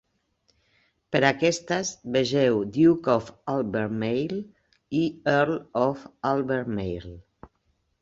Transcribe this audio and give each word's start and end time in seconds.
Per 1.15 1.21
aquestes, 1.29 1.91
vegeu 2.15 2.57
"Duke 2.79 3.13
of 3.17 3.29
Albemarle" 3.55 4.43
i 5.03 5.07
"Earl 5.39 5.57
of 5.87 6.07
Albemarle". 6.35 7.19